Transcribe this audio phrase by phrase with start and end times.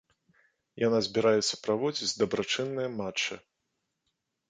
[0.83, 3.43] Яна збіраецца праводзіць дабрачынныя матчы.